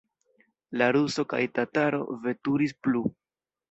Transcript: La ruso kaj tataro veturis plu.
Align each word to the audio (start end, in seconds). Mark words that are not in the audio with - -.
La 0.83 0.87
ruso 0.97 1.27
kaj 1.35 1.43
tataro 1.59 2.03
veturis 2.27 2.79
plu. 2.85 3.09